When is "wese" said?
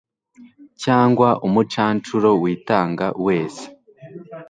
3.25-3.65